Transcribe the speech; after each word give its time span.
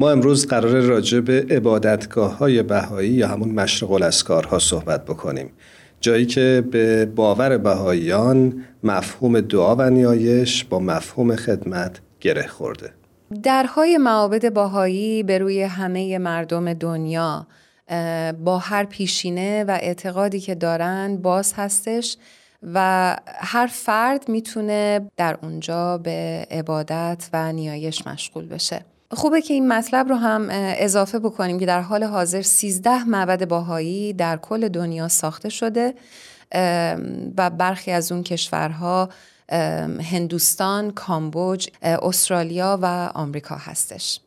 ما 0.00 0.10
امروز 0.10 0.46
قرار 0.46 0.80
راجع 0.80 1.20
به 1.20 1.46
عبادتگاه 1.50 2.38
های 2.38 2.62
بهایی 2.62 3.10
یا 3.10 3.28
همون 3.28 3.48
مشرق 3.48 3.92
الاسکارها 3.92 4.58
صحبت 4.58 5.04
بکنیم. 5.04 5.50
جایی 6.00 6.26
که 6.26 6.64
به 6.70 7.06
باور 7.06 7.58
بهاییان 7.58 8.64
مفهوم 8.84 9.40
دعا 9.40 9.76
و 9.76 9.90
نیایش 9.90 10.64
با 10.64 10.78
مفهوم 10.78 11.36
خدمت 11.36 12.00
گره 12.20 12.46
خورده. 12.46 12.90
درهای 13.42 13.98
معابد 13.98 14.52
باهایی 14.52 15.22
به 15.22 15.38
روی 15.38 15.62
همه 15.62 16.18
مردم 16.18 16.74
دنیا 16.74 17.46
با 18.44 18.58
هر 18.58 18.84
پیشینه 18.84 19.64
و 19.64 19.70
اعتقادی 19.70 20.40
که 20.40 20.54
دارن 20.54 21.16
باز 21.16 21.52
هستش 21.56 22.16
و 22.74 23.16
هر 23.26 23.66
فرد 23.66 24.28
می‌تونه 24.28 25.10
در 25.16 25.38
اونجا 25.42 25.98
به 25.98 26.46
عبادت 26.50 27.28
و 27.32 27.52
نیایش 27.52 28.06
مشغول 28.06 28.46
بشه. 28.46 28.84
خوبه 29.12 29.40
که 29.40 29.54
این 29.54 29.68
مطلب 29.68 30.08
رو 30.08 30.14
هم 30.14 30.48
اضافه 30.50 31.18
بکنیم 31.18 31.58
که 31.58 31.66
در 31.66 31.80
حال 31.80 32.04
حاضر 32.04 32.42
13 32.42 33.04
معبد 33.04 33.48
باهایی 33.48 34.12
در 34.12 34.36
کل 34.36 34.68
دنیا 34.68 35.08
ساخته 35.08 35.48
شده 35.48 35.94
و 37.38 37.50
برخی 37.50 37.90
از 37.90 38.12
اون 38.12 38.22
کشورها 38.22 39.08
هندوستان، 40.12 40.90
کامبوج، 40.90 41.68
استرالیا 41.82 42.78
و 42.82 43.10
آمریکا 43.14 43.54
هستش. 43.54 44.20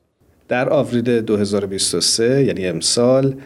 در 0.47 0.69
آوریل 0.69 1.21
2023 1.21 2.43
یعنی 2.43 2.67
امسال 2.67 3.41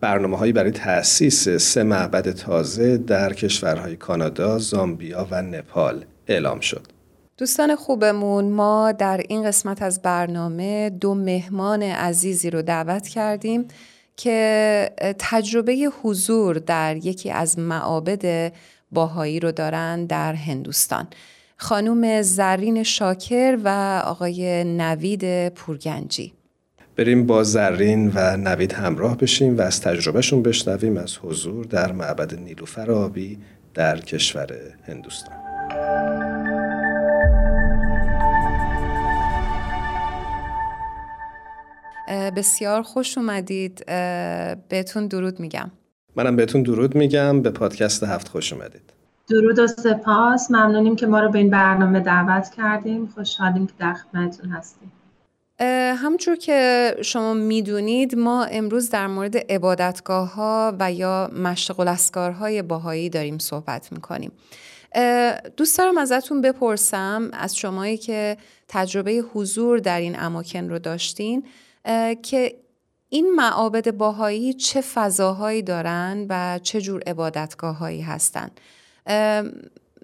برنامه 0.00 0.38
هایی 0.38 0.52
برای 0.52 0.70
تأسیس 0.70 1.48
سه 1.48 1.82
معبد 1.82 2.30
تازه 2.30 2.96
در 2.96 3.32
کشورهای 3.32 3.96
کانادا، 3.96 4.58
زامبیا 4.58 5.28
و 5.30 5.42
نپال 5.42 6.04
اعلام 6.26 6.60
شد. 6.60 6.95
دوستان 7.38 7.76
خوبمون 7.76 8.44
ما 8.44 8.92
در 8.92 9.20
این 9.28 9.44
قسمت 9.44 9.82
از 9.82 10.02
برنامه 10.02 10.90
دو 10.90 11.14
مهمان 11.14 11.82
عزیزی 11.82 12.50
رو 12.50 12.62
دعوت 12.62 13.08
کردیم 13.08 13.68
که 14.16 14.90
تجربه 15.18 15.88
حضور 16.02 16.58
در 16.58 16.96
یکی 16.96 17.30
از 17.30 17.58
معابد 17.58 18.52
باهایی 18.92 19.40
رو 19.40 19.52
دارن 19.52 20.06
در 20.06 20.32
هندوستان. 20.32 21.06
خانوم 21.56 22.22
زرین 22.22 22.82
شاکر 22.82 23.58
و 23.64 24.00
آقای 24.04 24.64
نوید 24.64 25.48
پورگنجی. 25.48 26.32
بریم 26.96 27.26
با 27.26 27.42
زرین 27.42 28.12
و 28.14 28.36
نوید 28.36 28.72
همراه 28.72 29.16
بشیم 29.16 29.58
و 29.58 29.60
از 29.60 29.80
تجربهشون 29.80 30.42
بشنویم 30.42 30.96
از 30.96 31.18
حضور 31.22 31.64
در 31.64 31.92
معبد 31.92 32.34
نیلوفر 32.34 32.90
آبی 32.90 33.38
در 33.74 34.00
کشور 34.00 34.48
هندوستان. 34.86 36.25
بسیار 42.08 42.82
خوش 42.82 43.18
اومدید. 43.18 43.84
بهتون 44.68 45.06
درود 45.06 45.40
میگم. 45.40 45.70
منم 46.16 46.36
بهتون 46.36 46.62
درود 46.62 46.94
میگم. 46.94 47.42
به 47.42 47.50
پادکست 47.50 48.02
هفت 48.02 48.28
خوش 48.28 48.52
اومدید. 48.52 48.92
درود 49.28 49.58
و 49.58 49.66
سپاس. 49.66 50.50
ممنونیم 50.50 50.96
که 50.96 51.06
ما 51.06 51.20
رو 51.20 51.30
به 51.30 51.38
این 51.38 51.50
برنامه 51.50 52.00
دعوت 52.00 52.50
کردیم. 52.56 53.06
خوشحالیم 53.06 53.66
که 53.66 53.72
در 53.78 53.94
خدمتتون 53.94 54.50
هستیم. 54.50 54.92
همونجور 55.96 56.36
که 56.36 56.90
شما 57.02 57.34
می‌دونید 57.34 58.18
ما 58.18 58.44
امروز 58.44 58.90
در 58.90 59.06
مورد 59.06 59.36
عبادتگاه 59.36 60.34
ها 60.34 60.76
و 60.80 60.92
یا 60.92 61.30
مشق 61.42 62.18
های 62.18 62.62
باهایی 62.62 63.10
داریم 63.10 63.38
صحبت 63.38 63.92
می‌کنیم. 63.92 64.32
دوست 65.56 65.78
دارم 65.78 65.98
ازتون 65.98 66.40
بپرسم 66.40 67.30
از 67.32 67.56
شمایی 67.56 67.96
که 67.96 68.36
تجربه 68.68 69.12
حضور 69.12 69.78
در 69.78 70.00
این 70.00 70.18
اماکن 70.18 70.68
رو 70.68 70.78
داشتین 70.78 71.44
که 72.22 72.54
این 73.08 73.34
معابد 73.36 73.96
باهایی 73.96 74.52
چه 74.52 74.80
فضاهایی 74.80 75.62
دارن 75.62 76.26
و 76.28 76.58
چه 76.62 76.80
جور 76.80 77.02
عبادتگاه 77.06 77.78
هایی 77.78 78.02
هستن 78.02 78.48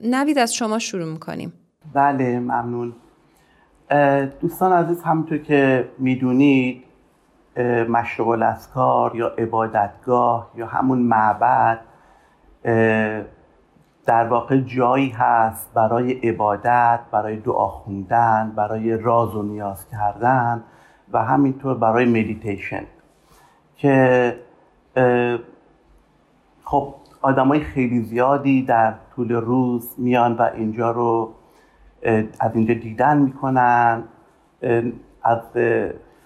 نوید 0.02 0.38
از 0.38 0.54
شما 0.54 0.78
شروع 0.78 1.12
می‌کنیم. 1.12 1.52
بله 1.94 2.40
ممنون. 2.40 2.92
دوستان 4.40 4.72
عزیز 4.72 5.02
همونطور 5.02 5.38
که 5.38 5.88
می‌دونید 5.98 6.84
مشرق 7.88 8.28
الاسکار 8.28 9.16
یا 9.16 9.28
عبادتگاه 9.28 10.50
یا 10.56 10.66
همون 10.66 10.98
معبد 10.98 11.80
در 14.06 14.28
واقع 14.28 14.56
جایی 14.56 15.08
هست 15.08 15.74
برای 15.74 16.12
عبادت 16.12 17.00
برای 17.12 17.36
دعا 17.36 17.68
خوندن 17.68 18.52
برای 18.56 18.96
راز 18.96 19.34
و 19.34 19.42
نیاز 19.42 19.88
کردن. 19.88 20.64
و 21.12 21.24
همینطور 21.24 21.74
برای 21.74 22.04
مدیتیشن 22.04 22.84
که 23.76 24.36
خب 26.64 26.94
آدمای 27.22 27.60
خیلی 27.60 28.02
زیادی 28.02 28.62
در 28.62 28.94
طول 29.16 29.32
روز 29.32 29.94
میان 29.98 30.36
و 30.36 30.42
اینجا 30.54 30.90
رو 30.90 31.34
از 32.40 32.50
اینجا 32.54 32.74
دیدن 32.74 33.18
می‌کنن 33.18 34.02
از 35.22 35.40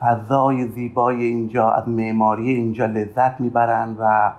فضای 0.00 0.68
زیبای 0.68 1.24
اینجا 1.24 1.70
از 1.70 1.88
معماری 1.88 2.50
اینجا 2.50 2.86
لذت 2.86 3.40
می‌برن 3.40 3.96
و 3.98 4.32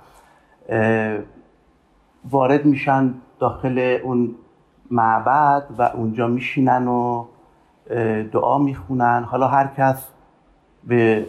وارد 2.29 2.65
میشن 2.65 3.13
داخل 3.39 3.97
اون 4.03 4.35
معبد 4.91 5.63
و 5.77 5.81
اونجا 5.81 6.27
میشینن 6.27 6.87
و 6.87 7.25
دعا 8.31 8.57
می‌خونن. 8.57 9.23
حالا 9.23 9.47
هر 9.47 9.67
کس 9.67 10.07
به 10.83 11.25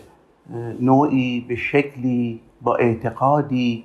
نوعی 0.80 1.44
به 1.48 1.56
شکلی 1.56 2.40
با 2.62 2.76
اعتقادی 2.76 3.84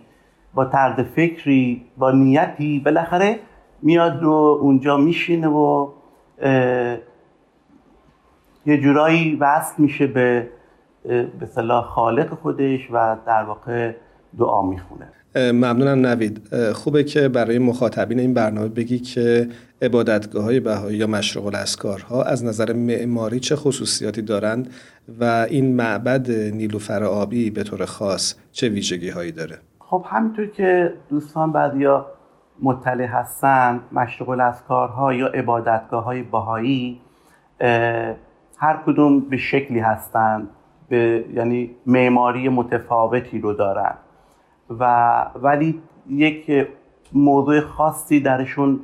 با 0.53 0.65
طرز 0.65 0.99
فکری 0.99 1.85
با 1.97 2.11
نیتی 2.11 2.79
بالاخره 2.79 3.39
میاد 3.81 4.23
و 4.23 4.31
اونجا 4.61 4.97
میشینه 4.97 5.47
و 5.47 5.89
یه 8.65 8.77
جورایی 8.81 9.35
وصل 9.35 9.73
میشه 9.83 10.07
به 10.07 10.49
به 11.39 11.45
صلاح 11.45 11.83
خالق 11.83 12.33
خودش 12.33 12.91
و 12.91 13.17
در 13.25 13.43
واقع 13.43 13.93
دعا 14.39 14.61
می‌خونه. 14.61 15.07
ممنونم 15.35 16.05
نوید. 16.05 16.41
خوبه 16.73 17.03
که 17.03 17.27
برای 17.27 17.59
مخاطبین 17.59 18.19
این 18.19 18.33
برنامه 18.33 18.67
بگی 18.67 18.99
که 18.99 19.49
عبادتگاه 19.81 20.43
های 20.43 20.59
بهایی 20.59 20.97
یا 20.97 21.07
مشرق 21.07 21.45
الاسکارها 21.45 22.23
از 22.23 22.45
نظر 22.45 22.73
معماری 22.73 23.39
چه 23.39 23.55
خصوصیاتی 23.55 24.21
دارند 24.21 24.69
و 25.19 25.45
این 25.49 25.75
معبد 25.75 26.31
نیلوفر 26.31 27.03
آبی 27.03 27.49
به 27.49 27.63
طور 27.63 27.85
خاص 27.85 28.35
چه 28.51 28.69
ویژگی 28.69 29.09
هایی 29.09 29.31
داره؟ 29.31 29.59
خب 29.79 30.05
همینطور 30.09 30.47
که 30.47 30.93
دوستان 31.09 31.51
بعدیا 31.51 32.05
مطلع 32.61 33.05
هستن 33.05 33.79
مشرق 33.91 34.29
الاسکارها 34.29 35.13
یا 35.13 35.27
عبادتگاه 35.27 36.03
های 36.03 36.21
بهایی 36.21 37.01
هر 38.57 38.79
کدوم 38.85 39.19
به 39.19 39.37
شکلی 39.37 39.79
هستند 39.79 40.47
به 40.89 41.25
یعنی 41.35 41.71
معماری 41.85 42.49
متفاوتی 42.49 43.39
رو 43.39 43.53
دارن. 43.53 43.93
و 44.69 44.83
ولی 45.35 45.81
یک 46.09 46.67
موضوع 47.13 47.59
خاصی 47.59 48.19
درشون 48.19 48.79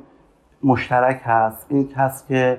مشترک 0.62 1.20
هست. 1.24 1.66
این 1.70 1.88
هست 1.96 2.28
که 2.28 2.58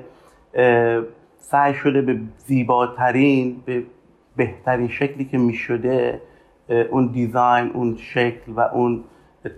سعی 1.37 1.73
شده 1.73 2.01
به 2.01 2.19
زیباترین 2.37 3.61
به 3.65 3.83
بهترین 4.35 4.87
شکلی 4.87 5.25
که 5.25 5.37
می 5.37 5.53
شده 5.53 6.21
اون 6.91 7.07
دیزاین 7.07 7.71
اون 7.71 7.97
شکل 7.97 8.51
و 8.51 8.59
اون 8.59 9.03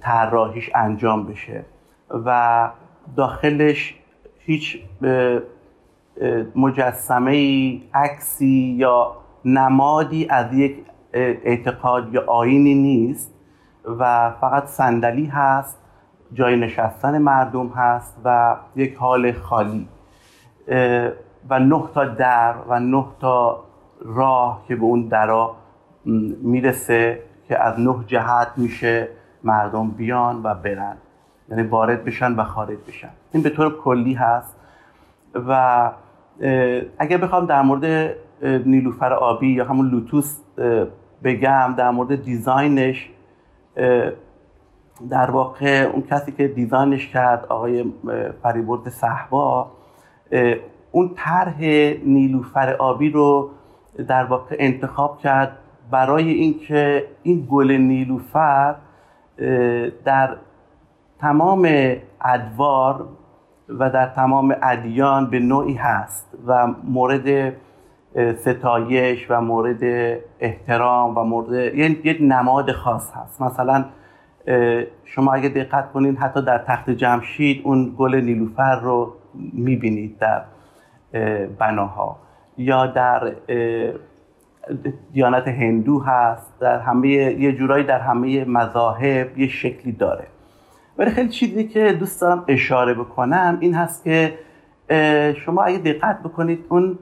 طراحیش 0.01 0.69
انجام 0.75 1.25
بشه. 1.25 1.65
و 2.25 2.69
داخلش 3.15 3.95
هیچ 4.39 4.79
مجسمه 6.55 7.81
عکسی 7.93 8.75
یا 8.77 9.15
نمادی 9.45 10.27
از 10.29 10.53
یک 10.53 10.75
اعتقاد 11.13 12.13
یا 12.13 12.23
آینی 12.27 12.75
نیست. 12.75 13.32
و 13.85 14.31
فقط 14.41 14.65
صندلی 14.65 15.25
هست 15.25 15.79
جای 16.33 16.55
نشستن 16.55 17.17
مردم 17.17 17.67
هست 17.67 18.17
و 18.25 18.55
یک 18.75 18.95
حال 18.95 19.31
خالی. 19.31 19.87
و 21.49 21.59
نه 21.59 21.83
تا 21.93 22.05
در 22.05 22.53
و 22.67 22.79
نه 22.79 23.05
تا 23.19 23.63
راه 24.05 24.63
که 24.67 24.75
به 24.75 24.83
اون 24.83 25.07
درا 25.07 25.55
می‌رسه 26.41 27.19
که 27.47 27.63
از 27.63 27.79
نه 27.79 27.95
جهت 28.07 28.47
میشه 28.57 29.07
مردم 29.43 29.91
بیان 29.91 30.41
و 30.43 30.53
برن. 30.53 30.97
یعنی 31.49 31.63
وارد 31.63 32.03
بشن 32.03 32.35
و 32.35 32.43
خارج 32.43 32.77
بشن. 32.87 33.09
این 33.31 33.43
به 33.43 33.49
طور 33.49 33.77
کلی 33.77 34.13
هست. 34.13 34.55
و 35.47 35.91
اگر 36.97 37.17
بخوام 37.17 37.45
در 37.45 37.61
مورد 37.61 38.15
نیلوفر 38.41 39.13
آبی 39.13 39.47
یا 39.47 39.65
همون 39.65 39.89
لوتوس 39.89 40.37
بگم 41.23 41.73
در 41.77 41.91
مورد 41.91 42.23
دیزاینش 42.23 43.09
در 45.09 45.31
واقع 45.31 45.89
اون 45.93 46.01
کسی 46.01 46.31
که 46.31 46.47
دیزاینش 46.47 47.07
کرد 47.07 47.45
آقای 47.45 47.85
فریبرد 48.43 48.89
صحبا 48.89 49.71
اون 50.91 51.11
طرح 51.15 51.61
نیلوفر 52.05 52.73
آبی 52.73 53.09
رو 53.09 53.49
در 54.07 54.23
واقع 54.23 54.55
انتخاب 54.59 55.19
کرد 55.19 55.57
برای 55.91 56.29
اینکه 56.31 57.07
این 57.23 57.47
گل 57.51 57.71
نیلوفر 57.71 58.75
در 60.05 60.37
تمام 61.19 61.69
ادوار 62.21 63.07
و 63.69 63.89
در 63.89 64.07
تمام 64.07 64.55
ادیان 64.61 65.29
به 65.29 65.39
نوعی 65.39 65.73
هست 65.73 66.27
و 66.47 66.67
مورد 66.83 67.53
ستایش 68.35 69.25
و 69.29 69.41
مورد 69.41 69.83
احترام 70.39 71.17
و 71.17 71.23
مورد 71.23 71.75
یک 71.75 72.17
نماد 72.21 72.71
خاص 72.71 73.11
هست. 73.15 73.41
مثلا 73.41 73.85
شما 75.05 75.33
اگه 75.33 75.49
دقت 75.49 75.91
کنید 75.91 76.17
حتی 76.17 76.41
در 76.41 76.57
تخت 76.57 76.89
جمشید 76.89 77.61
اون 77.63 77.95
گل 77.97 78.15
نیلوفر 78.15 78.79
رو 78.79 79.13
می‌بینید 79.53 80.17
در 80.19 80.41
بناها. 81.59 82.17
یا 82.57 82.87
در 82.87 83.33
دیانت 85.13 85.47
هندو 85.47 85.99
هست 85.99 86.59
در 86.59 86.79
همه 86.79 87.07
یه 87.07 87.55
جورایی 87.55 87.83
در 87.83 87.99
همه 87.99 88.45
مذاهب 88.45 89.37
یه 89.37 89.47
شکلی 89.47 89.91
داره. 89.91 90.27
ولی 90.97 91.11
خیلی 91.11 91.29
چیزی 91.29 91.67
که 91.67 91.93
دوست 91.93 92.21
دارم 92.21 92.45
اشاره 92.47 92.93
بکنم 92.93 93.57
این 93.59 93.73
هست 93.73 94.03
که 94.03 94.33
شما 95.33 95.63
اگه 95.63 95.77
دقت 95.77 96.19
بکنید 96.23 96.65
اون 96.69 96.99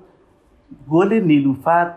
گل 0.90 1.14
نیلوفر 1.14 1.92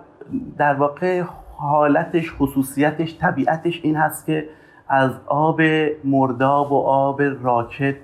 در 0.59 0.75
واقع 0.75 1.23
حالتش 1.57 2.33
خصوصیتش 2.39 3.19
طبیعتش 3.19 3.81
این 3.83 3.97
هست 3.97 4.27
که 4.27 4.49
از 4.89 5.11
آب 5.27 5.61
مرداب 6.05 6.73
و 6.73 6.77
آب 6.87 7.23
راکت 7.43 7.95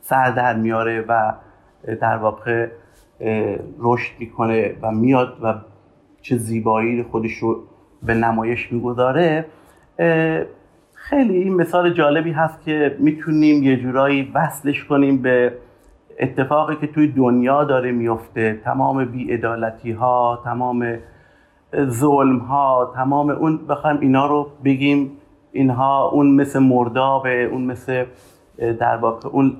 سر 0.00 0.30
در 0.30 0.56
میاره 0.56 1.04
و 1.08 1.32
در 2.00 2.16
واقع 2.16 2.68
رشد 3.78 4.12
می‌کنه 4.18 4.74
و 4.82 4.90
میاد 4.90 5.38
و 5.42 5.54
چه 6.22 6.36
زیبایی 6.36 7.02
خودش 7.02 7.32
رو 7.32 7.62
به 8.02 8.14
نمایش 8.14 8.72
می‌گذاره. 8.72 9.44
خیلی 10.94 11.36
این 11.36 11.54
مثال 11.54 11.94
جالبی 11.94 12.32
هست 12.32 12.62
که 12.62 12.96
می‌تونیم 12.98 13.62
یه 13.62 13.76
جورایی 13.76 14.32
وصلش 14.34 14.84
کنیم 14.84 15.22
به 15.22 15.52
اتفاقی 16.18 16.76
که 16.76 16.86
توی 16.86 17.08
دنیا 17.08 17.64
داره 17.64 17.92
میفته 17.92 18.60
تمام 18.64 19.04
بیعدالتی 19.04 19.92
ها 19.92 20.40
تمام 20.44 20.98
ظلم 21.76 22.38
ها 22.38 22.92
تمام 22.94 23.30
اون 23.30 23.66
بخوایم 23.66 24.00
اینا 24.00 24.26
رو 24.26 24.50
بگیم 24.64 25.12
اینها 25.52 26.08
اون 26.08 26.30
مثل 26.30 26.58
مردابه 26.58 27.44
اون 27.44 27.64
مثل 27.64 28.04
در 28.58 28.96
واقع 28.96 29.28
اون 29.28 29.56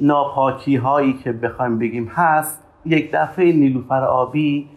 ناپاکی 0.00 0.76
هایی 0.76 1.12
که 1.12 1.32
بخوایم 1.32 1.78
بگیم 1.78 2.10
هست. 2.14 2.62
یک 2.86 3.10
دفعه 3.12 3.52
نیلوفر 3.52 4.04
آبی 4.04 4.68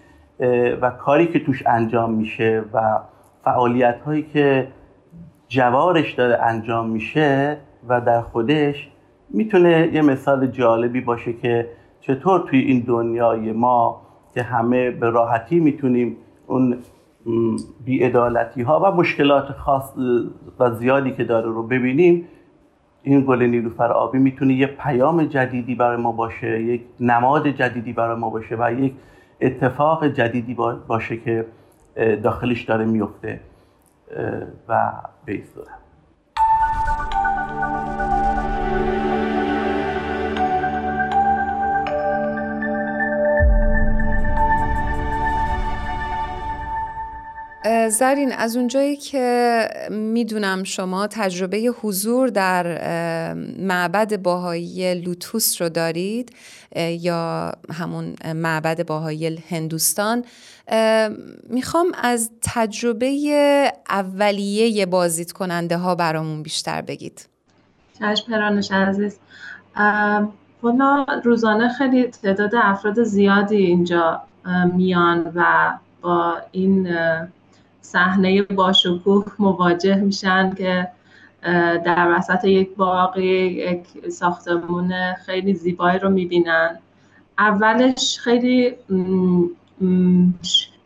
و 0.81 0.89
کاری 0.89 1.27
که 1.27 1.39
توش 1.39 1.63
انجام 1.67 2.13
میشه 2.13 2.63
و 2.73 2.99
فعالیت 3.43 4.01
هایی 4.05 4.23
که 4.33 4.67
جوارش 5.47 6.13
داره 6.13 6.41
انجام 6.41 6.89
میشه 6.89 7.57
و 7.87 8.01
در 8.01 8.21
خودش 8.21 8.90
می‌تونه 9.33 9.89
یه 9.93 10.01
مثال 10.01 10.47
جالبی 10.47 11.01
باشه 11.01 11.33
که 11.33 11.69
چطور 12.01 12.39
توی 12.39 12.59
این 12.59 12.79
دنیای 12.79 13.51
ما 13.51 14.01
که 14.33 14.41
همه 14.43 14.91
به 14.91 15.09
راحتی 15.09 15.59
می‌تونیم 15.59 16.17
اون 16.47 16.77
بیعدالتی 17.85 18.61
ها 18.61 18.79
و 18.79 18.95
مشکلات 18.95 19.51
خاص 19.51 19.93
و 20.59 20.71
زیادی 20.71 21.11
که 21.11 21.23
داره 21.23 21.45
رو 21.45 21.63
ببینیم 21.63 22.27
این 23.03 23.21
گل 23.21 23.41
نیلوفر 23.43 23.91
آبی 23.91 24.17
می‌تونه 24.17 24.53
یه 24.53 24.67
پیام 24.67 25.25
جدیدی 25.25 25.75
برای 25.75 25.97
ما 25.97 26.11
باشه 26.11 26.63
یک 26.63 26.81
نماد 26.99 27.47
جدیدی 27.47 27.93
برای 27.93 28.15
ما 28.15 28.29
باشه 28.29 28.55
و 28.59 28.73
یک 28.73 28.93
اتفاق 29.41 30.07
جدیدی 30.07 30.53
باشه 30.87 31.17
که 31.17 31.45
داخلش 32.23 32.63
داره 32.63 32.85
میفته 32.85 33.39
و 34.69 34.91
به 35.25 35.33
زرین 47.89 48.31
از 48.31 48.55
اونجایی 48.55 48.95
که 48.95 49.67
می‌دونم 49.91 50.63
شما 50.63 51.07
تجربه 51.07 51.57
حضور 51.57 52.27
در 52.27 52.63
معبد 53.59 54.21
باهایی 54.21 54.95
لوتوس 54.95 55.61
رو 55.61 55.69
دارید 55.69 56.35
یا 56.75 57.51
همون 57.73 58.15
معبد 58.35 58.85
باهایی 58.85 59.43
هندوستان 59.49 60.23
می‌خوام 61.49 61.91
از 62.03 62.31
تجربه 62.41 63.73
اولیه 63.89 64.85
بازدید 64.85 65.31
کننده 65.31 65.77
ها 65.77 65.95
برامون 65.95 66.43
بیشتر 66.43 66.81
بگید. 66.81 67.27
چشم 67.99 68.31
پرانش 68.31 68.71
عزیز. 68.71 69.17
والا 70.63 71.05
روزانه 71.23 71.69
خیلی 71.69 72.07
تعداد 72.07 72.55
افراد 72.55 73.03
زیادی 73.03 73.55
اینجا 73.55 74.21
میان 74.75 75.31
و 75.35 75.71
با 76.01 76.37
این 76.51 76.87
صحنه 77.81 78.41
باشکوه 78.41 79.25
مواجه 79.39 79.95
میشن 79.95 80.53
که 80.53 80.87
در 81.85 82.15
وسط 82.17 82.45
یک 82.45 82.75
باغ 82.75 83.17
یک 83.17 83.83
ساختمون 84.09 85.13
خیلی 85.13 85.53
زیبایی 85.53 85.99
رو 85.99 86.09
می‌بینن. 86.09 86.79
اولش 87.37 88.19
خیلی 88.19 88.75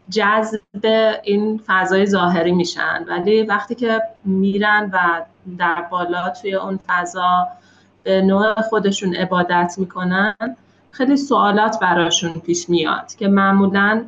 جذب 0.09 0.85
این 1.23 1.61
فضای 1.65 2.05
ظاهری 2.05 2.51
میشن. 2.51 3.05
ولی 3.07 3.43
وقتی 3.43 3.75
که 3.75 4.01
میرن 4.25 4.89
و 4.93 5.21
در 5.57 5.81
بالا 5.91 6.29
توی 6.29 6.53
اون 6.53 6.79
فضا 6.87 7.47
به 8.03 8.21
نوع 8.21 8.61
خودشون 8.61 9.15
عبادت 9.15 9.75
می‌کنن 9.77 10.35
خیلی 10.91 11.17
سوالات 11.17 11.79
براشون 11.79 12.33
پیش 12.33 12.69
میاد 12.69 13.15
که 13.15 13.27
معمولا 13.27 14.05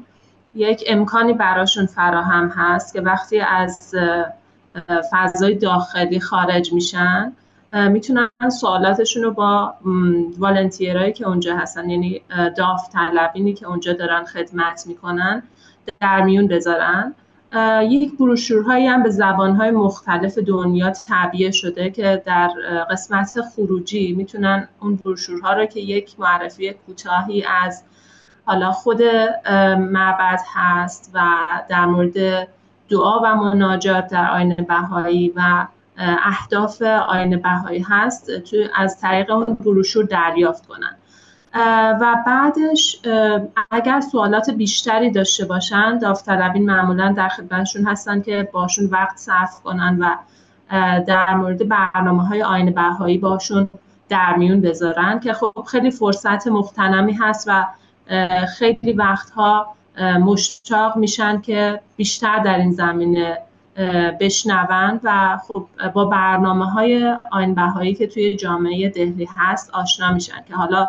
یک 0.57 0.83
امکانی 0.87 1.33
براشون 1.33 1.85
فراهم 1.85 2.49
هست 2.49 2.93
که 2.93 3.01
وقتی 3.01 3.39
از 3.39 3.95
فضای 5.11 5.55
داخلی 5.55 6.19
خارج 6.19 6.73
میشن 6.73 7.33
می‌تونن 7.73 8.29
سوالاتشون 8.59 9.23
رو 9.23 9.31
با 9.31 9.73
والنتیرهایی 10.37 11.13
که 11.13 11.27
اونجا 11.27 11.57
هستن 11.57 11.89
یعنی 11.89 12.21
داوطلبینی 12.57 13.53
که 13.53 13.67
اونجا 13.67 13.93
دارن 13.93 14.25
خدمت 14.25 14.83
می‌کنن 14.87 15.43
در 16.01 16.21
میون 16.21 16.47
بذارن. 16.47 17.15
یک 17.81 18.17
بروشورهایی 18.17 18.87
هم 18.87 19.03
به 19.03 19.09
زبانهای 19.09 19.71
مختلف 19.71 20.37
دنیا 20.37 20.91
تعبیه 20.91 21.51
شده 21.51 21.89
که 21.89 22.23
در 22.25 22.47
قسمت 22.91 23.41
خروجی 23.55 24.13
می‌تونن 24.13 24.67
اون 24.81 24.95
بروشورها 24.95 25.53
رو 25.53 25.65
که 25.65 25.79
یک 25.79 26.19
معرفی 26.19 26.73
کوتاهی 26.73 27.43
از 27.61 27.83
حالا 28.47 28.71
خود 28.71 29.01
معبد 29.77 30.39
هست 30.53 31.11
و 31.13 31.21
در 31.69 31.85
مورد 31.85 32.47
دعا 32.89 33.19
و 33.19 33.35
مناجات 33.35 34.07
در 34.07 34.31
آین 34.31 34.53
بهایی 34.53 35.33
و 35.35 35.67
اهداف 35.97 36.81
آین 36.81 37.41
بهایی 37.41 37.85
هست 37.89 38.39
تو 38.39 38.57
از 38.75 38.99
طریق 39.01 39.31
اون 39.31 39.45
بروشور 39.45 40.05
دریافت 40.05 40.67
کنن. 40.67 40.95
و 42.01 42.15
بعدش 42.25 43.01
اگر 43.71 43.99
سوالات 43.99 44.49
بیشتری 44.49 45.11
داشته 45.11 45.45
باشن 45.45 45.97
داوطلبین 45.97 46.65
معمولا 46.65 47.11
در 47.17 47.29
خدمتشون 47.29 47.87
هستن 47.87 48.21
که 48.21 48.49
باشون 48.53 48.85
وقت 48.85 49.17
صرف 49.17 49.61
کنن 49.61 49.97
و 49.99 50.15
در 51.07 51.35
مورد 51.35 51.67
برنامه 51.67 52.27
های 52.27 52.43
آین 52.43 52.71
بهایی 52.71 53.17
باشون 53.17 53.69
در 54.09 54.35
میون 54.35 54.61
بذارن 54.61 55.19
که 55.19 55.33
خب 55.33 55.65
خیلی 55.67 55.91
فرصت 55.91 56.47
مختنمی 56.47 57.13
هست 57.13 57.47
و 57.47 57.65
خیلی 58.57 58.93
وقتها 58.93 59.75
مشتاق 59.99 60.97
میشن 60.97 61.41
که 61.41 61.81
بیشتر 61.95 62.39
در 62.39 62.57
این 62.57 62.71
زمینه 62.71 63.37
بشنون 64.19 64.99
و 65.03 65.39
خب 65.47 65.67
با 65.93 66.05
برنامه 66.05 66.71
های 66.71 67.17
آین 67.31 67.55
بهایی 67.55 67.95
که 67.95 68.07
توی 68.07 68.35
جامعه 68.35 68.89
دهلی 68.89 69.27
هست 69.35 69.69
آشنا 69.73 70.11
میشن 70.11 70.43
که 70.47 70.55
حالا 70.55 70.87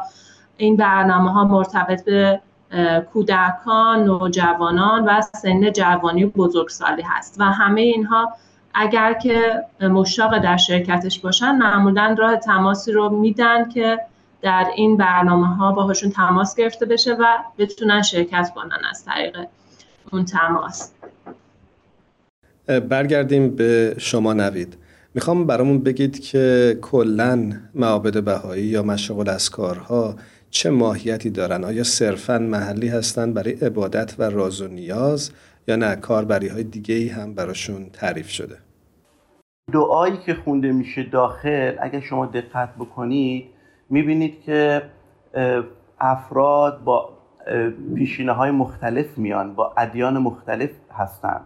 این 0.57 0.77
برنامه 0.77 1.33
ها 1.33 1.45
مرتبط 1.45 2.05
به 2.05 2.41
کودکان، 3.13 4.05
نوجوانان 4.05 5.05
و 5.05 5.21
سن 5.21 5.73
جوانی 5.73 6.25
و 6.25 6.31
بزرگسالی 6.31 7.03
هست 7.03 7.37
و 7.41 7.45
همه 7.45 7.81
اینها 7.81 8.33
اگر 8.75 9.13
که 9.13 9.65
مشتاق 9.81 10.39
در 10.39 10.57
شرکتش 10.57 11.21
باشن 11.21 11.57
معمولا 11.57 12.15
راه 12.19 12.37
تماسی 12.37 12.93
رو 12.93 13.09
میدن 13.09 13.69
که 13.69 13.99
در 14.43 14.67
این 14.77 14.97
برنامه 14.97 15.47
ها 15.47 15.73
باهاشون 15.73 16.11
تماس 16.11 16.57
گرفته 16.57 16.87
بشه 16.87 17.13
و 17.13 17.25
بتونن 17.59 18.03
شرکت 18.03 18.53
کنن 18.55 18.79
از 18.91 19.05
طریق 19.05 19.37
اون 20.13 20.25
تماس. 20.25 20.93
برگردیم 22.67 23.57
به 23.57 23.95
شما 23.99 24.33
نوید. 24.33 24.77
می‌خوام 25.15 25.47
برامون 25.47 25.79
بگید 25.79 26.21
که 26.21 26.79
کلا 26.83 27.53
معابد 27.75 28.25
بهایی 28.25 28.65
یا 28.65 28.83
مشرق 28.83 29.19
الاسکارها 29.19 30.17
چه 30.51 30.71
ماهیتی 30.71 31.31
دارن؟ 31.31 31.65
آیا 31.65 31.85
صرفا 31.85 32.39
محلی 32.39 32.89
هستند 32.89 33.35
برای 33.35 33.53
عبادت 33.53 34.15
و 34.19 34.23
راز 34.23 34.61
و 34.61 34.69
نیاز 34.69 35.31
یا 35.69 35.77
نه؟ 35.77 35.97
کاربری 35.97 36.49
های 36.49 36.65
دیگه 36.65 36.95
ای 36.95 37.09
هم 37.09 37.35
براشون 37.35 37.91
تعریف 37.93 38.29
شده. 38.29 38.59
دعایی 39.73 40.17
که 40.17 40.35
خونده 40.35 40.73
میشه 40.73 41.03
داخل 41.03 41.77
اگر 41.81 42.01
شما 42.01 42.27
دقت 42.27 42.75
بکنید 42.75 43.47
می‌بینید 43.91 44.43
که 44.43 44.83
افراد 46.01 46.85
با 46.85 47.09
پیشینه 47.95 48.33
های 48.33 48.51
مختلف 48.51 49.19
میان 49.19 49.55
با 49.55 49.73
ادیان 49.77 50.19
مختلف 50.19 50.71
هستند 50.93 51.45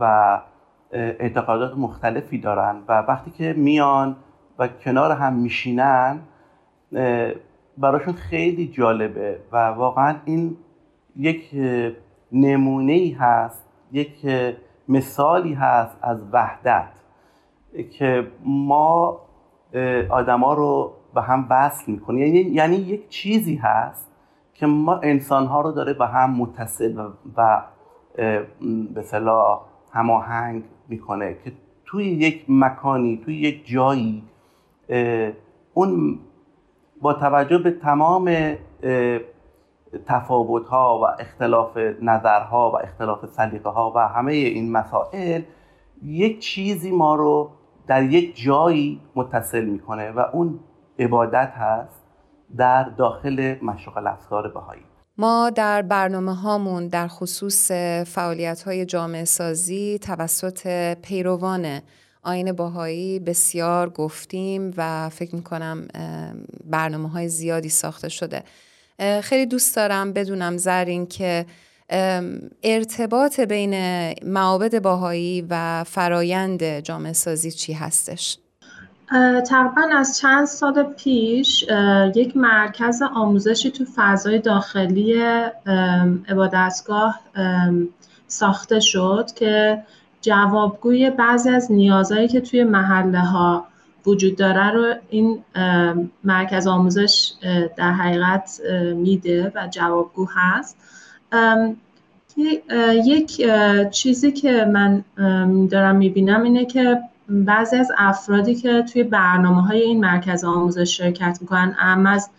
و 0.00 0.40
اعتقادات 0.92 1.78
مختلفی 1.78 2.38
دارن 2.38 2.76
و 2.88 2.98
وقتی 2.98 3.30
که 3.30 3.54
میان 3.56 4.16
و 4.58 4.68
کنار 4.68 5.12
هم 5.12 5.32
میشینن 5.32 6.20
براشون 7.78 8.14
خیلی 8.14 8.68
جالبه 8.68 9.40
و 9.52 9.56
واقعا 9.56 10.16
این 10.24 10.56
یک 11.16 11.50
نمونه 12.32 12.92
ای 12.92 13.10
هست 13.10 13.68
یک 13.92 14.26
مثالی 14.88 15.54
هست 15.54 15.96
از 16.02 16.22
وحدت 16.32 16.92
که 17.90 18.26
ما 18.44 19.20
آدما 20.10 20.54
رو 20.54 20.95
به 21.16 21.22
هم 21.22 21.46
وصل 21.50 21.92
می‌کنه. 21.92 22.20
یعنی, 22.20 22.38
یعنی 22.38 22.76
یک 22.76 23.08
چیزی 23.08 23.56
هست 23.56 24.10
که 24.54 24.66
ما 24.66 25.00
انسان 25.02 25.46
ها 25.46 25.60
رو 25.60 25.72
داره 25.72 25.92
به 25.92 26.06
هم 26.06 26.30
متصل 26.30 27.08
و 27.36 27.62
به 28.94 29.02
صلاح 29.02 29.60
هماهنگ 29.92 30.64
می‌کنه 30.88 31.36
که 31.44 31.52
توی 31.84 32.04
یک 32.04 32.44
مکانی 32.48 33.20
توی 33.24 33.36
یک 33.36 33.66
جایی 33.66 34.22
اون 35.74 36.18
با 37.00 37.12
توجه 37.12 37.58
به 37.58 37.70
تمام 37.70 38.56
تفاوت 40.06 40.66
ها 40.66 41.00
و 41.02 41.04
اختلاف 41.22 41.76
نظرها 42.02 42.70
و 42.70 42.76
اختلاف 42.76 43.26
سلیقه 43.26 43.70
ها 43.70 43.92
و 43.96 44.08
همه 44.08 44.32
این 44.32 44.72
مسائل 44.72 45.42
یک 46.02 46.38
چیزی 46.38 46.90
ما 46.90 47.14
رو 47.14 47.50
در 47.86 48.02
یک 48.02 48.42
جایی 48.44 49.00
متصل 49.14 49.64
می‌کنه 49.64 50.10
و 50.10 50.20
اون 50.32 50.60
عبادت 50.98 51.52
هست 51.56 52.06
در 52.56 52.84
داخل 52.84 53.56
مشرق 53.62 53.96
الافکار 53.96 54.48
بهایی 54.48 54.82
ما 55.18 55.50
در 55.50 55.82
برنامه 55.82 56.34
هامون 56.34 56.88
در 56.88 57.08
خصوص 57.08 57.70
فعالیت 58.06 58.62
های 58.62 58.84
جامعه 58.84 59.24
سازی 59.24 59.98
توسط 59.98 60.94
پیروان 60.94 61.80
آین 62.22 62.52
باهایی 62.52 63.18
بسیار 63.18 63.90
گفتیم 63.90 64.74
و 64.76 65.08
فکر 65.08 65.34
می‌کنم 65.34 65.88
برنامه 66.64 67.08
های 67.08 67.28
زیادی 67.28 67.68
ساخته 67.68 68.08
شده 68.08 68.42
خیلی 69.22 69.46
دوست 69.46 69.76
دارم 69.76 70.12
بدونم 70.12 70.56
زرین 70.56 71.06
که 71.06 71.46
ارتباط 72.62 73.40
بین 73.40 73.74
معابد 74.24 74.82
باهایی 74.82 75.46
و 75.50 75.84
فرایند 75.84 76.78
جامعه 76.80 77.12
سازی 77.12 77.50
چی 77.50 77.72
هستش؟ 77.72 78.38
تقریبا 79.48 79.82
از 79.96 80.18
چند 80.18 80.44
سال 80.44 80.82
پیش 80.82 81.64
یک 82.14 82.36
مرکز 82.36 83.02
آموزشی 83.14 83.70
تو 83.70 83.84
فضای 83.96 84.38
داخلی 84.38 85.14
عبادتگاه 86.28 87.20
ساخته 88.26 88.80
شد 88.80 89.30
که 89.36 89.82
جوابگوی 90.20 91.10
بعضی 91.10 91.50
از 91.50 91.72
نیازهایی 91.72 92.28
که 92.28 92.40
توی 92.40 92.64
محله 92.64 93.20
ها 93.20 93.66
وجود 94.06 94.36
داره 94.36 94.70
رو 94.70 94.94
این 95.10 95.44
مرکز 96.24 96.66
آموزش 96.66 97.32
در 97.76 97.92
حقیقت 97.92 98.60
میده 98.94 99.52
و 99.54 99.68
جوابگو 99.70 100.28
هست. 100.34 100.76
یک 103.04 103.50
چیزی 103.90 104.32
که 104.32 104.64
من 104.64 105.04
دارم 105.66 105.96
می‌بینم 105.96 106.42
اینه 106.42 106.64
که 106.64 106.98
بعضی 107.28 107.76
از 107.76 107.92
افرادی 107.98 108.54
که 108.54 108.82
توی 108.92 109.02
برنامه 109.02 109.62
های 109.62 109.80
این 109.80 110.00
مرکز 110.00 110.44
آموزش 110.44 110.96
شرکت 110.96 111.38
می‌کنن 111.40 111.76
اهم 111.78 112.06
از 112.06 112.30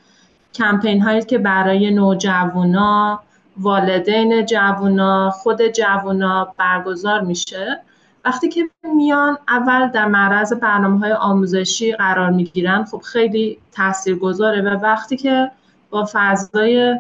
کمپین 0.53 1.01
هایی 1.01 1.21
که 1.21 1.37
برای 1.37 1.91
نوجوانا 1.91 3.23
والدین 3.57 4.45
جوونا 4.45 5.29
خود 5.29 5.67
جوونا 5.67 6.53
برگزار 6.57 7.21
میشه. 7.21 7.81
وقتی 8.25 8.49
که 8.49 8.69
میان 8.95 9.37
اول 9.47 9.87
در 9.87 10.05
معرض 10.05 10.53
برنامه 10.53 10.99
های 10.99 11.13
آموزشی 11.13 11.91
قرار 11.91 12.29
می‌گیرن 12.29 12.83
خب 12.83 13.01
خیلی 13.01 13.57
تاثیرگذاره. 13.71 14.61
و 14.61 14.67
وقتی 14.67 15.17
که 15.17 15.51
با 15.89 16.09
فضای 16.13 16.95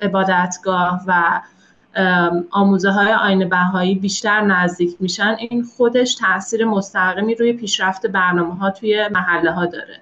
عبادتگاه 0.00 1.00
و 1.06 1.40
آموزه 2.50 2.90
های 2.90 3.12
آین 3.12 3.48
بهایی 3.48 3.94
بیشتر 3.94 4.40
نزدیک 4.40 4.96
میشن 5.00 5.36
این 5.38 5.62
خودش 5.62 6.14
تاثیر 6.14 6.64
مستقیمی 6.64 7.34
روی 7.34 7.52
پیشرفت 7.52 8.06
برنامه 8.06 8.54
ها 8.54 8.70
توی 8.70 9.08
محله 9.08 9.52
ها 9.52 9.66
داره 9.66 10.00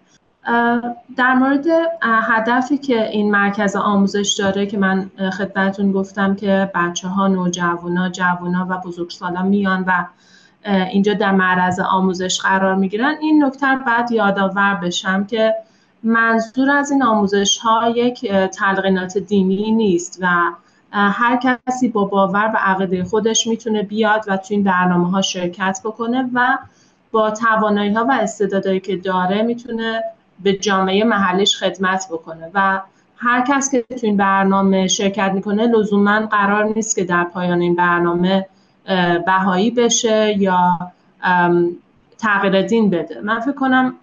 در 1.17 1.35
مورد 1.35 1.67
هدفی 2.03 2.79
که 2.79 3.09
این 3.09 3.31
مرکز 3.31 3.77
آموزش 3.77 4.35
داره 4.39 4.67
که 4.67 4.79
من 4.79 5.11
خدمتون 5.39 5.93
گفتم 5.93 6.35
که 6.35 6.71
بچه 6.75 7.09
ها 7.09 7.29
نوجوانا 7.29 8.67
و 8.71 8.79
بزرگسالان 8.79 9.47
میان 9.47 9.85
و 9.87 10.05
اینجا 10.65 11.15
در 11.15 11.33
معرض 11.33 11.81
آموزش 11.81 12.41
قرار 12.41 12.75
می‌گیرن 12.75 13.15
این 13.21 13.45
نکته 13.45 13.77
بعد 13.87 14.13
یادآور 14.13 14.75
بشم 14.75 15.25
که 15.25 15.55
منظور 16.03 16.71
از 16.71 16.91
این 16.91 17.03
آموزش 17.03 17.59
ها 17.59 17.91
یک 17.97 18.33
تلقینات 18.33 19.19
دینی 19.19 19.71
نیست 19.71 20.19
و 20.23 20.27
هر 20.93 21.37
کسی 21.67 21.89
با 21.89 22.05
باور 22.05 22.51
و 22.55 22.59
عقیده 22.61 23.05
خودش 23.05 23.47
می‌تونه 23.47 23.83
بیاد 23.83 24.25
و 24.29 24.37
تو 24.37 24.47
این 24.51 24.65
برنامه 24.65 25.11
ها 25.11 25.23
شرکت 25.23 25.81
بکنه 25.85 26.31
و 26.35 26.59
با 27.11 27.31
توانایی 27.31 27.93
ها 27.93 28.05
و 28.05 28.13
استعدادهایی 28.13 28.81
که 28.81 28.97
داره 28.97 29.43
می‌تونه 29.43 30.03
به 30.43 30.53
جامعه 30.53 31.05
محلیش 31.05 31.57
خدمت 31.57 32.07
بکنه. 32.11 32.51
و 32.55 32.81
هر 33.17 33.45
کس 33.49 33.71
که 33.71 33.83
تو 33.83 34.07
این 34.07 34.17
برنامه 34.17 34.87
شرکت 34.87 35.33
می‌کنه 35.35 35.67
لزوما 35.67 36.27
قرار 36.27 36.65
نیست 36.65 36.97
که 36.97 37.05
در 37.05 37.25
پایان 37.25 37.61
این 37.61 37.77
برنامه 37.77 38.47
بهایی 39.27 39.71
بشه 39.71 40.39
یا 40.39 40.79
تغییر 42.19 42.63
دین 42.63 42.91
بده. 42.91 43.21
من 43.21 43.41
فکر 43.41 43.53
کنم 43.53 43.95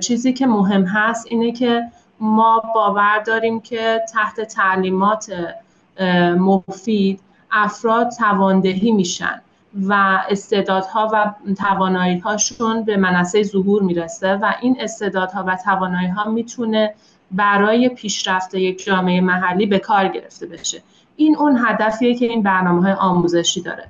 چیزی 0.00 0.32
که 0.32 0.46
مهم 0.46 0.84
هست 0.84 1.26
اینه 1.30 1.52
که 1.52 1.82
ما 2.20 2.62
باور 2.74 3.18
داریم 3.18 3.60
که 3.60 4.00
تحت 4.12 4.40
تعلیمات 4.40 5.32
مفید 6.38 7.20
افراد 7.50 8.10
تواندهی 8.10 8.92
میشن 8.92 9.40
و 9.82 9.92
استعدادها 10.30 11.10
و 11.12 11.34
توانایی 11.54 12.18
هاشون 12.18 12.82
به 12.82 12.96
منصه 12.96 13.42
ظهور 13.42 13.82
می‌رسه 13.82 14.34
و 14.34 14.52
این 14.60 14.76
استعدادها 14.80 15.44
و 15.46 15.58
توانایی 15.64 16.08
ها 16.08 16.30
می‌تونه 16.30 16.94
برای 17.30 17.88
پیشرفت 17.88 18.54
یک 18.54 18.84
جامعه 18.84 19.20
محلی 19.20 19.66
به 19.66 19.78
کار 19.78 20.08
گرفته 20.08 20.46
بشه. 20.46 20.82
این 21.16 21.36
اون 21.36 21.58
هدفیه 21.66 22.14
که 22.14 22.26
این 22.26 22.42
برنامه 22.42 22.82
های 22.82 22.92
آموزشی 22.92 23.62
داره 23.62 23.84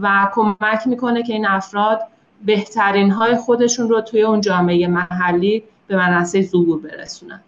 و 0.00 0.30
کمک 0.34 0.86
می‌کنه 0.86 1.22
که 1.22 1.32
این 1.32 1.46
افراد 1.46 2.00
بهترین 2.44 3.10
های 3.10 3.36
خودشون 3.36 3.88
رو 3.88 4.00
توی 4.00 4.22
اون 4.22 4.40
جامعه 4.40 4.86
محلی 4.86 5.62
به 5.86 5.96
منصه 5.96 6.42
ظهور 6.42 6.80
برسونن. 6.80 7.40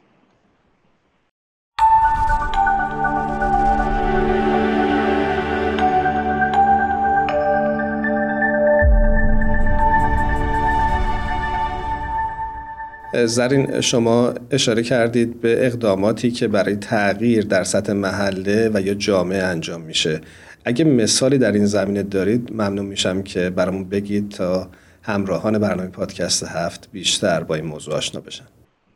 زرین 13.14 13.80
شما 13.80 14.34
اشاره 14.50 14.82
کردید 14.82 15.40
به 15.40 15.66
اقداماتی 15.66 16.30
که 16.30 16.48
برای 16.48 16.76
تغییر 16.76 17.44
در 17.44 17.64
سطح 17.64 17.92
محله 17.92 18.70
و 18.74 18.80
یا 18.80 18.94
جامعه 18.94 19.42
انجام 19.42 19.80
میشه. 19.80 20.20
اگه 20.64 20.84
مثالی 20.84 21.38
در 21.38 21.52
این 21.52 21.66
زمینه 21.66 22.02
دارید 22.02 22.52
ممنون 22.52 22.86
میشم 22.86 23.22
که 23.22 23.50
برامون 23.50 23.88
بگید 23.88 24.28
تا 24.28 24.70
همراهان 25.02 25.58
برنامه 25.58 25.88
پادکست 25.88 26.44
هفت 26.44 26.88
بیشتر 26.92 27.42
با 27.42 27.54
این 27.54 27.64
موضوع 27.64 27.94
آشنا 27.94 28.20
بشن. 28.20 28.44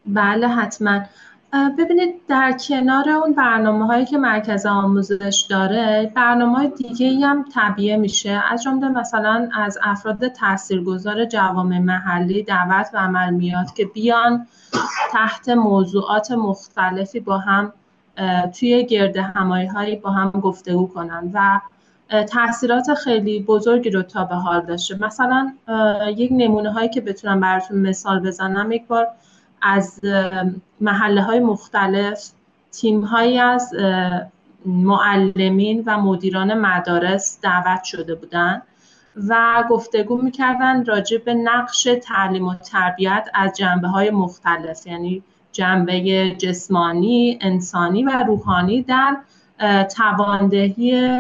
بله 0.07 0.49
حتما. 0.49 1.03
ببینید 1.79 2.15
در 2.29 2.53
کنار 2.69 3.09
اون 3.09 3.33
برنامه 3.33 3.87
هایی 3.87 4.05
که 4.05 4.19
مرکز 4.19 4.67
آموزش 4.67 5.47
داره 5.51 6.13
برنامه 6.15 6.59
های 6.59 6.69
دیگه 6.69 7.27
هم 7.27 7.45
طبیعه 7.55 7.97
میشه. 7.97 8.43
از 8.51 8.63
جمله 8.63 8.89
مثلا 8.89 9.49
از 9.55 9.79
افراد 9.83 10.29
تاثیرگذار 10.29 11.25
جوامع 11.25 11.79
محلی 11.79 12.43
دعوت 12.43 12.91
و 12.95 12.99
عمل 12.99 13.31
میاد 13.35 13.75
که 13.75 13.85
بیان 13.85 14.47
تحت 15.13 15.49
موضوعات 15.49 16.31
مختلفی 16.31 17.21
با 17.21 17.39
هم 17.39 17.73
توی 18.59 18.87
گرد 18.87 19.17
همایی 19.17 19.67
هایی 19.67 19.97
با 19.97 20.11
هم 20.11 20.31
گفتگو 20.31 20.87
کنن 20.87 21.31
و 21.35 21.61
تاثیرات 22.25 22.95
خیلی 22.95 23.43
بزرگی 23.43 23.91
رو 23.91 24.03
تا 24.03 24.25
به 24.25 24.35
حال 24.35 24.61
داشته. 24.61 25.05
مثلا 25.05 25.53
یک 26.17 26.31
نمونه 26.33 26.73
هایی 26.73 26.89
که 26.89 27.01
بتونم 27.01 27.41
براتون 27.41 27.79
مثال 27.89 28.21
بزنم 28.21 28.73
یک 28.73 28.87
بار 28.87 29.09
از 29.67 30.01
محله 30.81 31.23
های 31.23 31.41
مختلف 31.41 32.31
تیم 32.73 33.01
هایی 33.01 33.39
از 33.39 33.75
معلمین 34.67 35.83
و 35.87 35.99
مدیران 35.99 36.55
مدارس 36.55 37.39
دعوت 37.43 37.85
شده 37.85 38.15
بودند 38.15 38.63
و 39.29 39.65
گفتگو 39.71 40.23
می‌کردن 40.23 40.85
راجع 40.85 41.19
به 41.19 41.35
نقش 41.35 41.89
تعلیم 42.03 42.49
و 42.49 42.55
تربیت 42.55 43.29
از 43.35 43.53
جنبه 43.57 43.89
های 43.89 44.11
مختلف 44.11 44.87
یعنی 44.87 45.23
جنبه 45.53 46.31
جسمانی، 46.31 47.39
انسانی 47.41 48.05
و 48.05 48.11
روحانی 48.11 48.83
در 48.83 49.17
تواندهی 49.97 51.11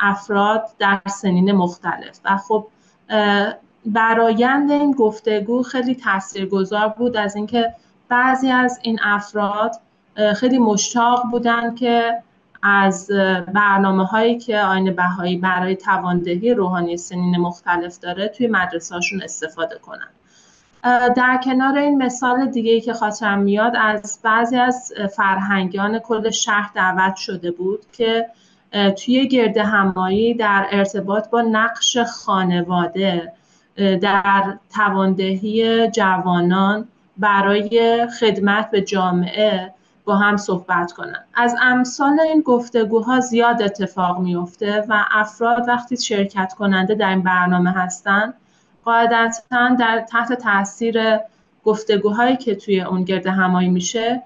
افراد 0.00 0.64
در 0.78 1.00
سنین 1.06 1.52
مختلف. 1.52 2.20
و 2.24 2.36
خب 2.36 2.66
برایند 3.86 4.70
این 4.70 4.92
گفتگو 4.92 5.62
خیلی 5.62 5.94
تاثیرگذار 5.94 6.88
بود 6.88 7.16
از 7.16 7.36
اینکه 7.36 7.74
بعضی 8.08 8.50
از 8.50 8.78
این 8.82 8.98
افراد 9.02 9.72
خیلی 10.36 10.58
مشتاق 10.58 11.22
بودن 11.30 11.74
که 11.74 12.22
از 12.62 13.10
برنامه 13.54 14.04
هایی 14.04 14.38
که 14.38 14.58
آین 14.58 14.94
بهایی 14.94 15.36
برای 15.36 15.76
تواندهی 15.76 16.54
روحانی 16.54 16.96
سنین 16.96 17.36
مختلف 17.36 17.98
داره 17.98 18.28
توی 18.28 18.46
مدرسهاشون 18.46 19.22
استفاده 19.22 19.78
کنن. 19.78 20.08
در 21.16 21.40
کنار 21.44 21.78
این 21.78 22.02
مثال 22.02 22.46
دیگه 22.46 22.72
ای 22.72 22.80
که 22.80 22.92
خاطرم 22.92 23.38
میاد 23.38 23.72
از 23.76 24.20
بعضی 24.22 24.56
از 24.56 24.92
فرهنگیان 25.16 25.98
کل 25.98 26.30
شهر 26.30 26.70
دعوت 26.74 27.16
شده 27.16 27.50
بود 27.50 27.80
که 27.92 28.26
توی 29.04 29.28
گرد 29.28 29.56
همایی 29.56 30.34
در 30.34 30.66
ارتباط 30.70 31.30
با 31.30 31.42
نقش 31.42 31.98
خانواده 31.98 33.32
در 33.76 34.58
تواندهی 34.74 35.90
جوانان 35.90 36.88
برای 37.16 38.06
خدمت 38.20 38.70
به 38.70 38.80
جامعه 38.80 39.72
با 40.04 40.16
هم 40.16 40.36
صحبت 40.36 40.92
کنن. 40.92 41.24
از 41.34 41.56
امثال 41.62 42.20
این 42.20 42.40
گفتگوها 42.40 43.20
زیاد 43.20 43.62
اتفاق 43.62 44.18
میفته 44.18 44.84
و 44.88 45.04
افراد 45.10 45.68
وقتی 45.68 45.96
شرکت 45.96 46.54
کننده 46.58 46.94
در 46.94 47.08
این 47.08 47.22
برنامه 47.22 47.70
هستن 47.70 48.34
قاعدتا 48.84 49.68
در 49.78 50.06
تحت 50.10 50.32
تاثیر 50.32 51.18
گفتگوهایی 51.64 52.36
که 52.36 52.54
توی 52.54 52.80
اون 52.80 53.04
گرد 53.04 53.26
همایی 53.26 53.68
میشه 53.68 54.22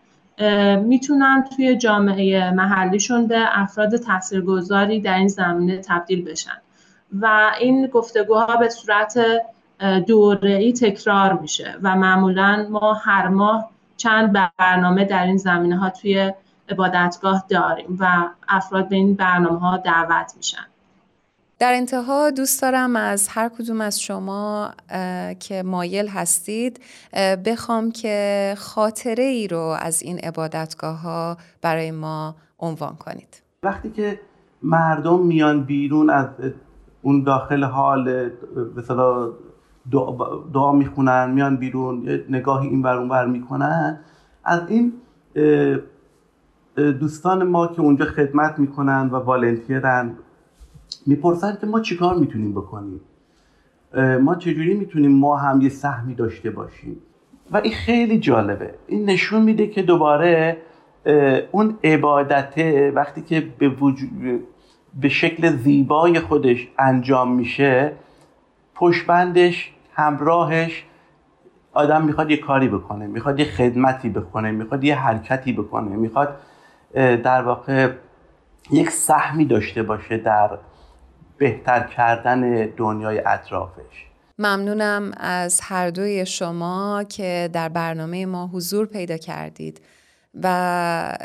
می‌تونن 0.83 1.45
توی 1.57 1.77
جامعه 1.77 2.51
محلیشون 2.51 3.27
به 3.27 3.61
افراد 3.61 3.97
تاثیرگذاری 3.97 5.01
در 5.01 5.15
این 5.15 5.29
زمینه 5.29 5.79
تبدیل 5.79 6.25
بشن. 6.25 6.57
و 7.13 7.51
این 7.61 7.87
گفتگوها 7.87 8.57
به 8.57 8.69
صورت 8.69 9.19
دوره‌ای 10.07 10.73
تکرار 10.73 11.33
میشه 11.33 11.77
و 11.83 11.97
معمولا 11.97 12.67
ما 12.71 12.93
هر 12.93 13.29
ماه 13.29 13.71
چند 13.97 14.51
برنامه 14.59 15.05
در 15.05 15.27
این 15.27 15.37
زمینه 15.37 15.79
ها 15.79 15.91
توی 15.91 16.33
عبادتگاه 16.69 17.45
داریم 17.49 17.97
و 18.01 18.29
افراد 18.49 18.89
به 18.89 18.97
این 18.97 19.15
برنامه 19.15 19.59
ها 19.59 19.77
دعوت 19.77 20.33
میشن. 20.37 20.67
در 21.59 21.73
انتها 21.75 22.31
دوست 22.31 22.63
دارم 22.63 22.97
از 22.97 23.29
هر 23.29 23.49
کدوم 23.49 23.81
از 23.81 24.01
شما 24.01 24.71
که 25.41 25.63
مایل 25.63 26.09
هستید 26.09 26.81
بخوام 27.47 27.91
که 27.91 28.55
خاطره 28.59 29.25
ای 29.25 29.49
رو 29.49 29.77
از 29.81 30.03
این 30.03 30.19
عبادتگاه 30.19 31.01
ها 31.01 31.37
برای 31.63 31.91
ما 31.91 32.35
عنوان 32.59 32.97
کنید. 32.97 33.43
وقتی 33.63 33.91
که 33.91 34.21
مردم 34.63 35.19
میان 35.19 35.65
بیرون 35.65 36.11
از 36.11 36.27
اون 37.03 37.23
داخل 37.23 37.65
حال 37.65 38.31
مثلا 38.77 39.31
دعا, 40.55 40.73
می‌خونن 40.73 41.31
میان 41.31 41.57
بیرون 41.57 42.21
نگاهی 42.29 42.69
این 42.69 42.83
ور 42.83 42.97
اون 42.97 43.31
می‌کنن. 43.31 44.01
از 44.45 44.61
این 44.69 44.93
دوستان 46.77 47.45
ما 47.45 47.67
که 47.67 47.81
اونجا 47.81 48.05
خدمت 48.05 48.59
می‌کنن 48.59 49.09
و 49.13 49.17
والنتیرن 49.17 50.15
می‌پرسن 51.07 51.59
که 51.61 51.67
ما 51.67 51.81
چیکار 51.81 52.17
می‌تونیم 52.17 52.53
بکنیم؟ 52.53 53.01
ما 54.21 54.35
چجوری 54.35 54.75
می‌تونیم 54.75 55.19
ما 55.19 55.37
هم 55.37 55.61
یه 55.61 55.69
سهمی 55.69 56.15
داشته 56.15 56.51
باشیم؟ 56.51 56.97
و 57.53 57.57
این 57.57 57.73
خیلی 57.73 58.19
جالبه. 58.19 58.75
این 58.87 59.11
نشون 59.11 59.43
میده 59.43 59.67
که 59.67 59.83
دوباره 59.83 60.57
اون 61.51 61.79
عبادته 61.85 62.93
وقتی 62.95 63.23
که 63.23 63.49
به, 63.59 63.69
وجود 63.69 64.11
به 64.95 65.09
شکل 65.09 65.57
زیبای 65.57 66.21
خودش 66.21 66.69
انجام 66.79 67.33
میشه 67.33 67.93
پشبندش 68.75 69.73
همراهش 69.95 70.85
آدم 71.73 72.05
می‌خواد 72.05 72.31
یه 72.31 72.37
کاری 72.37 72.69
بکنه 72.69 73.07
می‌خواد 73.07 73.41
یه 73.41 73.45
خدمتی 73.45 74.09
بکنه 74.09 74.51
می‌خواد 74.51 74.85
یه 74.85 74.97
حرکتی 74.97 75.53
بکنه 75.53 75.97
می‌خواد 75.97 76.37
در 76.95 77.43
واقع 77.43 77.93
یک 78.71 78.91
سهمی 78.91 79.45
داشته 79.45 79.83
باشه 79.83 80.17
در 80.17 80.51
بهتر 81.39 81.81
کردن 81.81 82.67
دنیای 82.67 83.19
اطرافش. 83.27 84.07
ممنونم 84.39 85.13
از 85.17 85.61
هر 85.63 85.91
دوی 85.91 86.27
شما 86.27 87.05
که 87.09 87.51
در 87.53 87.69
برنامه 87.69 88.27
ما 88.27 88.47
حضور 88.47 88.87
پیدا 88.87 89.17
کردید. 89.17 89.81
و 90.35 91.17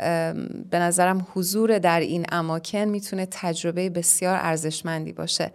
به 0.70 0.78
نظرم 0.78 1.26
حضور 1.34 1.78
در 1.78 2.00
این 2.00 2.26
اماکن 2.32 2.78
می‌تونه 2.78 3.26
تجربه 3.30 3.90
بسیار 3.90 4.38
ارزشمندی 4.40 5.12
باشه. 5.12 5.50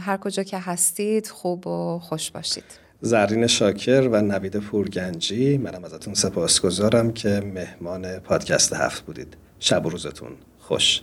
هر 0.00 0.16
کجا 0.16 0.42
که 0.42 0.58
هستید 0.58 1.26
خوب 1.26 1.66
و 1.66 1.98
خوش 1.98 2.30
باشید. 2.30 2.64
زرین 3.00 3.46
شاکر 3.46 4.08
و 4.12 4.22
نوید 4.22 4.56
پورگنجی 4.56 5.58
منم 5.58 5.84
ازتون 5.84 6.14
سپاسگزارم 6.14 7.12
که 7.12 7.42
مهمان 7.54 8.18
پادکست 8.18 8.72
هفت 8.72 9.04
بودید. 9.04 9.36
شب 9.58 9.86
و 9.86 9.90
روزتون 9.90 10.36
خوش. 10.58 11.02